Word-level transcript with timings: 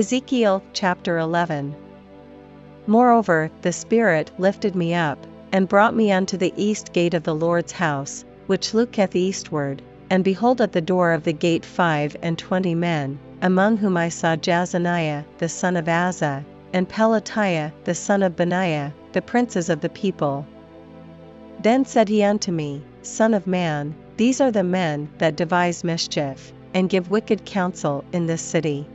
Ezekiel 0.00 0.62
chapter 0.72 1.18
11 1.18 1.74
Moreover, 2.86 3.50
the 3.60 3.70
Spirit 3.70 4.30
lifted 4.38 4.74
me 4.74 4.94
up, 4.94 5.26
and 5.52 5.68
brought 5.68 5.94
me 5.94 6.10
unto 6.10 6.38
the 6.38 6.54
east 6.56 6.94
gate 6.94 7.12
of 7.12 7.22
the 7.22 7.34
Lord's 7.34 7.72
house, 7.72 8.24
which 8.46 8.72
looketh 8.72 9.14
eastward, 9.14 9.82
and 10.08 10.24
behold 10.24 10.62
at 10.62 10.72
the 10.72 10.80
door 10.80 11.12
of 11.12 11.22
the 11.24 11.34
gate 11.34 11.66
five 11.66 12.16
and 12.22 12.38
twenty 12.38 12.74
men, 12.74 13.18
among 13.42 13.76
whom 13.76 13.98
I 13.98 14.08
saw 14.08 14.36
Jaazaniah 14.36 15.24
the 15.36 15.50
son 15.50 15.76
of 15.76 15.84
Azur, 15.84 16.46
and 16.72 16.88
Pelatiah 16.88 17.70
the 17.84 17.94
son 17.94 18.22
of 18.22 18.36
Benaiah, 18.36 18.94
the 19.12 19.20
princes 19.20 19.68
of 19.68 19.82
the 19.82 19.90
people. 19.90 20.46
Then 21.62 21.84
said 21.84 22.08
he 22.08 22.22
unto 22.22 22.52
me, 22.52 22.82
Son 23.02 23.34
of 23.34 23.46
man, 23.46 23.94
these 24.16 24.40
are 24.40 24.50
the 24.50 24.64
men 24.64 25.10
that 25.18 25.36
devise 25.36 25.84
mischief, 25.84 26.54
and 26.72 26.88
give 26.88 27.10
wicked 27.10 27.44
counsel 27.44 28.02
in 28.14 28.26
this 28.26 28.40
city. 28.40 28.88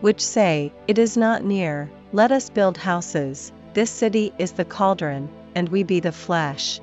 Which 0.00 0.20
say, 0.20 0.72
It 0.88 0.98
is 0.98 1.16
not 1.16 1.44
near, 1.44 1.90
let 2.12 2.32
us 2.32 2.48
build 2.48 2.78
houses, 2.78 3.52
this 3.74 3.90
city 3.90 4.32
is 4.38 4.52
the 4.52 4.64
cauldron, 4.64 5.28
and 5.54 5.68
we 5.68 5.82
be 5.82 6.00
the 6.00 6.10
flesh. 6.10 6.80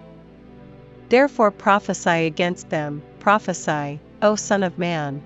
Therefore 1.10 1.52
prophesy 1.52 2.26
against 2.26 2.70
them, 2.70 3.02
prophesy, 3.20 4.00
O 4.22 4.36
Son 4.36 4.62
of 4.62 4.78
Man. 4.78 5.22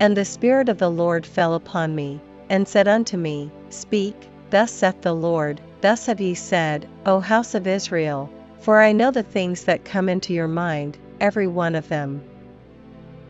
And 0.00 0.16
the 0.16 0.24
Spirit 0.24 0.68
of 0.68 0.78
the 0.78 0.90
Lord 0.90 1.24
fell 1.24 1.54
upon 1.54 1.94
me, 1.94 2.20
and 2.50 2.66
said 2.66 2.88
unto 2.88 3.16
me, 3.16 3.50
Speak, 3.70 4.16
thus 4.50 4.72
saith 4.72 5.00
the 5.02 5.14
Lord, 5.14 5.60
thus 5.80 6.06
have 6.06 6.20
ye 6.20 6.34
said, 6.34 6.88
O 7.06 7.20
house 7.20 7.54
of 7.54 7.66
Israel, 7.66 8.28
for 8.58 8.80
I 8.80 8.92
know 8.92 9.10
the 9.10 9.22
things 9.22 9.64
that 9.64 9.84
come 9.84 10.08
into 10.08 10.34
your 10.34 10.48
mind, 10.48 10.98
every 11.20 11.46
one 11.46 11.74
of 11.74 11.88
them. 11.88 12.22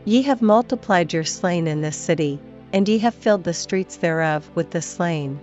Ye 0.05 0.23
have 0.23 0.41
multiplied 0.41 1.13
your 1.13 1.23
slain 1.23 1.67
in 1.67 1.81
this 1.81 1.97
city, 1.97 2.39
and 2.73 2.89
ye 2.89 2.97
have 2.97 3.13
filled 3.13 3.43
the 3.43 3.53
streets 3.53 3.97
thereof 3.97 4.49
with 4.55 4.71
the 4.71 4.81
slain. 4.81 5.39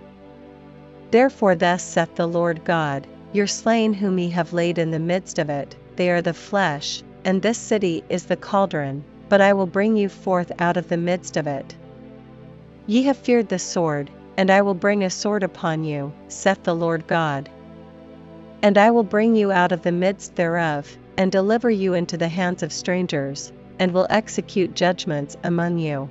Therefore 1.11 1.55
thus 1.55 1.81
saith 1.81 2.13
the 2.15 2.27
Lord 2.27 2.63
God, 2.65 3.07
Your 3.33 3.47
slain 3.47 3.93
whom 3.93 4.19
ye 4.19 4.29
have 4.29 4.51
laid 4.53 4.77
in 4.77 4.91
the 4.91 4.99
midst 4.99 5.39
of 5.39 5.49
it, 5.49 5.75
they 5.95 6.11
are 6.11 6.21
the 6.21 6.33
flesh, 6.33 7.01
and 7.23 7.41
this 7.41 7.57
city 7.57 8.03
is 8.09 8.25
the 8.25 8.35
cauldron, 8.35 9.03
but 9.29 9.39
I 9.39 9.53
will 9.53 9.65
bring 9.65 9.95
you 9.95 10.09
forth 10.09 10.51
out 10.59 10.75
of 10.75 10.89
the 10.89 10.97
midst 10.97 11.37
of 11.37 11.47
it. 11.47 11.75
Ye 12.85 13.03
have 13.03 13.17
feared 13.17 13.47
the 13.47 13.59
sword, 13.59 14.11
and 14.35 14.49
I 14.49 14.61
will 14.61 14.73
bring 14.73 15.03
a 15.03 15.09
sword 15.09 15.43
upon 15.43 15.85
you, 15.85 16.11
saith 16.27 16.63
the 16.63 16.75
Lord 16.75 17.07
God. 17.07 17.49
And 18.61 18.77
I 18.77 18.91
will 18.91 19.03
bring 19.03 19.35
you 19.35 19.51
out 19.51 19.71
of 19.71 19.83
the 19.83 19.91
midst 19.91 20.35
thereof, 20.35 20.97
and 21.17 21.31
deliver 21.31 21.69
you 21.69 21.93
into 21.93 22.17
the 22.17 22.27
hands 22.27 22.63
of 22.63 22.73
strangers, 22.73 23.53
and 23.79 23.93
will 23.93 24.07
execute 24.09 24.75
judgments 24.75 25.37
among 25.43 25.77
you. 25.77 26.09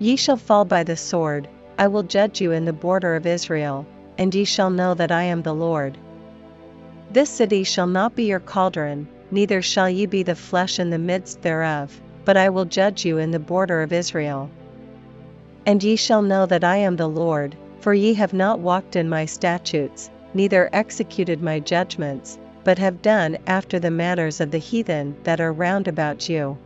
Ye 0.00 0.14
shall 0.16 0.36
fall 0.36 0.64
by 0.64 0.84
the 0.84 0.96
sword, 0.96 1.48
I 1.76 1.88
will 1.88 2.04
judge 2.04 2.40
you 2.40 2.52
in 2.52 2.64
the 2.64 2.72
border 2.72 3.16
of 3.16 3.26
Israel, 3.26 3.84
and 4.16 4.34
ye 4.34 4.44
shall 4.44 4.70
know 4.70 4.94
that 4.94 5.10
I 5.10 5.24
am 5.24 5.42
the 5.42 5.54
Lord. 5.54 5.98
This 7.10 7.30
city 7.30 7.64
shall 7.64 7.86
not 7.86 8.14
be 8.14 8.24
your 8.24 8.40
cauldron, 8.40 9.08
neither 9.30 9.60
shall 9.60 9.90
ye 9.90 10.06
be 10.06 10.22
the 10.22 10.34
flesh 10.34 10.78
in 10.78 10.90
the 10.90 10.98
midst 10.98 11.42
thereof, 11.42 12.00
but 12.24 12.36
I 12.36 12.48
will 12.48 12.64
judge 12.64 13.04
you 13.04 13.18
in 13.18 13.30
the 13.30 13.38
border 13.38 13.82
of 13.82 13.92
Israel. 13.92 14.50
And 15.66 15.82
ye 15.82 15.96
shall 15.96 16.22
know 16.22 16.46
that 16.46 16.64
I 16.64 16.76
am 16.76 16.96
the 16.96 17.08
Lord, 17.08 17.56
for 17.80 17.92
ye 17.92 18.14
have 18.14 18.32
not 18.32 18.60
walked 18.60 18.94
in 18.94 19.08
my 19.08 19.24
statutes, 19.24 20.10
neither 20.32 20.70
executed 20.72 21.42
my 21.42 21.58
judgments, 21.58 22.38
but 22.62 22.78
have 22.78 23.02
done 23.02 23.38
after 23.46 23.78
the 23.78 23.90
manners 23.90 24.40
of 24.40 24.50
the 24.50 24.58
heathen 24.58 25.16
that 25.24 25.40
are 25.40 25.52
round 25.52 25.88
about 25.88 26.28
you. 26.28 26.56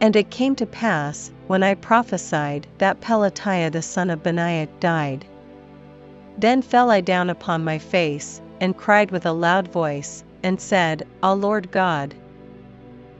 And 0.00 0.14
it 0.14 0.30
came 0.30 0.54
to 0.56 0.66
pass, 0.66 1.30
when 1.48 1.62
I 1.62 1.72
prophesied, 1.74 2.66
that 2.76 3.00
Pelatiah 3.00 3.72
the 3.72 3.80
son 3.80 4.10
of 4.10 4.22
Benaiah 4.22 4.68
died. 4.80 5.24
Then 6.36 6.60
fell 6.60 6.90
I 6.90 7.00
down 7.00 7.30
upon 7.30 7.64
my 7.64 7.78
face, 7.78 8.40
and 8.60 8.76
cried 8.76 9.10
with 9.10 9.24
a 9.24 9.32
loud 9.32 9.66
voice, 9.68 10.22
and 10.42 10.60
said, 10.60 11.06
Ah 11.22 11.32
Lord 11.32 11.70
God, 11.70 12.14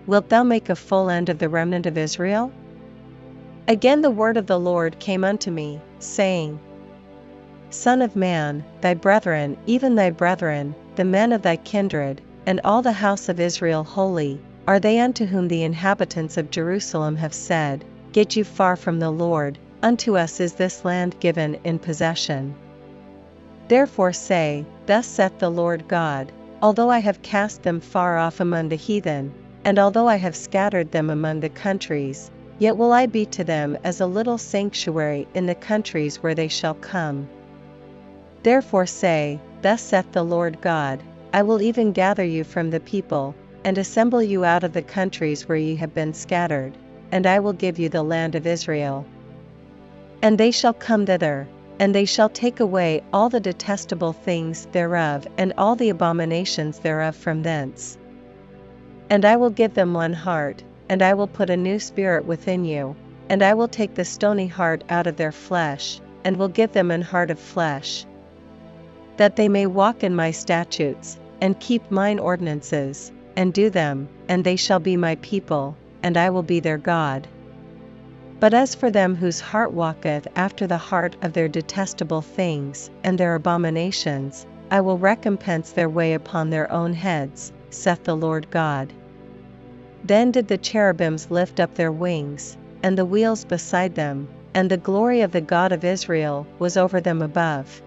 wilt 0.06 0.28
thou 0.28 0.42
make 0.42 0.68
a 0.68 0.76
full 0.76 1.08
end 1.08 1.30
of 1.30 1.38
the 1.38 1.48
remnant 1.48 1.86
of 1.86 1.96
Israel? 1.96 2.52
Again 3.66 4.02
the 4.02 4.10
word 4.10 4.36
of 4.36 4.46
the 4.46 4.60
Lord 4.60 4.98
came 4.98 5.24
unto 5.24 5.50
me, 5.50 5.80
saying, 5.98 6.60
Son 7.70 8.02
of 8.02 8.14
man, 8.14 8.62
thy 8.82 8.92
brethren, 8.92 9.56
even 9.66 9.94
thy 9.94 10.10
brethren, 10.10 10.74
the 10.96 11.04
men 11.04 11.32
of 11.32 11.40
thy 11.40 11.56
kindred, 11.56 12.20
and 12.44 12.60
all 12.62 12.82
the 12.82 12.92
house 12.92 13.30
of 13.30 13.40
Israel 13.40 13.84
wholly, 13.84 14.38
are 14.66 14.78
they 14.78 15.00
unto 15.00 15.24
whom 15.24 15.48
the 15.48 15.62
inhabitants 15.62 16.36
of 16.36 16.50
Jerusalem 16.50 17.16
have 17.16 17.32
said, 17.32 17.86
Get 18.18 18.34
you 18.34 18.42
far 18.42 18.74
from 18.74 18.98
the 18.98 19.12
Lord, 19.12 19.58
unto 19.80 20.16
us 20.16 20.40
is 20.40 20.54
this 20.54 20.84
land 20.84 21.20
given 21.20 21.56
in 21.62 21.78
possession. 21.78 22.56
Therefore 23.68 24.12
say, 24.12 24.64
Thus 24.86 25.06
saith 25.06 25.38
the 25.38 25.48
Lord 25.48 25.86
God, 25.86 26.32
Although 26.60 26.90
I 26.90 26.98
have 26.98 27.22
cast 27.22 27.62
them 27.62 27.78
far 27.78 28.18
off 28.18 28.40
among 28.40 28.70
the 28.70 28.74
heathen, 28.74 29.32
and 29.64 29.78
although 29.78 30.08
I 30.08 30.16
have 30.16 30.34
scattered 30.34 30.90
them 30.90 31.10
among 31.10 31.38
the 31.38 31.48
countries, 31.48 32.28
yet 32.58 32.76
will 32.76 32.92
I 32.92 33.06
be 33.06 33.24
to 33.26 33.44
them 33.44 33.78
as 33.84 34.00
a 34.00 34.06
little 34.06 34.36
sanctuary 34.36 35.28
in 35.32 35.46
the 35.46 35.54
countries 35.54 36.20
where 36.20 36.34
they 36.34 36.48
shall 36.48 36.74
come. 36.74 37.28
Therefore 38.42 38.86
say, 38.86 39.38
Thus 39.62 39.80
saith 39.80 40.10
the 40.10 40.24
Lord 40.24 40.60
God, 40.60 41.04
I 41.32 41.44
will 41.44 41.62
even 41.62 41.92
gather 41.92 42.24
you 42.24 42.42
from 42.42 42.70
the 42.70 42.80
people, 42.80 43.36
and 43.62 43.78
assemble 43.78 44.24
you 44.24 44.44
out 44.44 44.64
of 44.64 44.72
the 44.72 44.82
countries 44.82 45.48
where 45.48 45.56
ye 45.56 45.76
have 45.76 45.94
been 45.94 46.14
scattered, 46.14 46.76
and 47.12 47.26
I 47.26 47.40
will 47.40 47.52
give 47.52 47.78
you 47.78 47.88
the 47.88 48.02
land 48.02 48.34
of 48.34 48.46
Israel. 48.46 49.06
And 50.22 50.36
they 50.36 50.50
shall 50.50 50.74
come 50.74 51.06
thither, 51.06 51.48
and 51.78 51.94
they 51.94 52.04
shall 52.04 52.28
take 52.28 52.60
away 52.60 53.02
all 53.12 53.28
the 53.28 53.40
detestable 53.40 54.12
things 54.12 54.66
thereof 54.72 55.26
and 55.36 55.52
all 55.56 55.76
the 55.76 55.90
abominations 55.90 56.80
thereof 56.80 57.14
from 57.14 57.42
thence. 57.42 57.96
And 59.10 59.24
I 59.24 59.36
will 59.36 59.50
give 59.50 59.74
them 59.74 59.94
one 59.94 60.12
heart, 60.12 60.62
and 60.88 61.02
I 61.02 61.14
will 61.14 61.28
put 61.28 61.50
a 61.50 61.56
new 61.56 61.78
spirit 61.78 62.24
within 62.24 62.64
you, 62.64 62.96
and 63.28 63.42
I 63.42 63.54
will 63.54 63.68
take 63.68 63.94
the 63.94 64.04
stony 64.04 64.46
heart 64.46 64.84
out 64.88 65.06
of 65.06 65.16
their 65.16 65.32
flesh, 65.32 66.00
and 66.24 66.36
will 66.36 66.48
give 66.48 66.72
them 66.72 66.90
an 66.90 67.02
heart 67.02 67.30
of 67.30 67.38
flesh. 67.38 68.04
That 69.16 69.36
they 69.36 69.48
may 69.48 69.66
walk 69.66 70.02
in 70.02 70.14
my 70.14 70.30
statutes, 70.30 71.18
and 71.40 71.58
keep 71.60 71.90
mine 71.90 72.18
ordinances, 72.18 73.12
and 73.36 73.52
do 73.52 73.70
them, 73.70 74.08
and 74.28 74.44
they 74.44 74.56
shall 74.56 74.80
be 74.80 74.96
my 74.96 75.14
people, 75.16 75.76
and 76.02 76.16
I 76.16 76.30
will 76.30 76.42
be 76.42 76.60
their 76.60 76.78
God. 76.78 77.26
But 78.40 78.54
as 78.54 78.74
for 78.74 78.90
them 78.90 79.16
whose 79.16 79.40
heart 79.40 79.72
walketh 79.72 80.28
after 80.36 80.66
the 80.66 80.78
heart 80.78 81.16
of 81.22 81.32
their 81.32 81.48
detestable 81.48 82.22
things 82.22 82.90
and 83.02 83.18
their 83.18 83.34
abominations, 83.34 84.46
I 84.70 84.80
will 84.80 84.98
recompense 84.98 85.72
their 85.72 85.88
way 85.88 86.14
upon 86.14 86.50
their 86.50 86.70
own 86.70 86.92
heads, 86.92 87.52
saith 87.70 88.04
the 88.04 88.16
Lord 88.16 88.50
God. 88.50 88.92
Then 90.04 90.30
did 90.30 90.46
the 90.46 90.58
cherubims 90.58 91.30
lift 91.30 91.58
up 91.58 91.74
their 91.74 91.90
wings, 91.90 92.56
and 92.82 92.96
the 92.96 93.04
wheels 93.04 93.44
beside 93.44 93.94
them, 93.94 94.28
and 94.54 94.70
the 94.70 94.76
glory 94.76 95.22
of 95.22 95.32
the 95.32 95.40
God 95.40 95.72
of 95.72 95.84
Israel 95.84 96.46
was 96.58 96.76
over 96.76 97.00
them 97.00 97.22
above. 97.22 97.82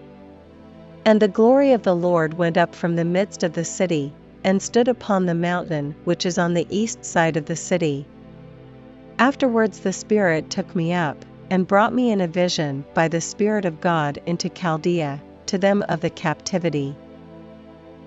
And 1.04 1.18
the 1.18 1.28
glory 1.28 1.72
of 1.72 1.82
the 1.82 1.96
Lord 1.96 2.34
went 2.34 2.58
up 2.58 2.74
from 2.74 2.96
the 2.96 3.04
midst 3.04 3.42
of 3.42 3.54
the 3.54 3.64
city, 3.64 4.12
and 4.44 4.62
stood 4.62 4.88
upon 4.88 5.26
the 5.26 5.34
mountain 5.34 5.94
which 6.04 6.26
is 6.26 6.38
on 6.38 6.54
the 6.54 6.66
east 6.70 7.04
side 7.04 7.36
of 7.36 7.46
the 7.46 7.56
city. 7.56 8.06
Afterwards 9.18 9.80
the 9.80 9.92
Spirit 9.92 10.50
took 10.50 10.74
me 10.74 10.92
up, 10.92 11.24
and 11.50 11.66
brought 11.66 11.94
me 11.94 12.10
in 12.10 12.20
a 12.20 12.26
vision 12.26 12.84
by 12.94 13.08
the 13.08 13.20
Spirit 13.20 13.64
of 13.64 13.80
God 13.80 14.18
into 14.26 14.48
Chaldea, 14.48 15.20
to 15.46 15.58
them 15.58 15.82
of 15.88 16.00
the 16.00 16.10
captivity. 16.10 16.96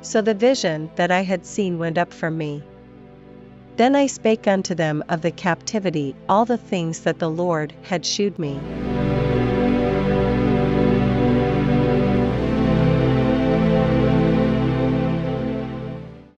So 0.02 0.22
the 0.22 0.34
vision 0.34 0.90
that 0.96 1.12
I 1.12 1.22
had 1.22 1.46
seen 1.46 1.78
went 1.78 1.98
up 1.98 2.12
from 2.12 2.38
me. 2.38 2.64
Then 3.78 3.96
I 3.96 4.08
spake 4.08 4.48
unto 4.48 4.74
them 4.74 5.04
of 5.10 5.22
the 5.22 5.32
captivity 5.32 6.16
all 6.28 6.46
the 6.46 6.58
things 6.58 7.02
that 7.02 7.20
the 7.20 7.30
Lord 7.30 7.74
had 7.84 8.06
shewed 8.06 8.40
me. 8.40 8.60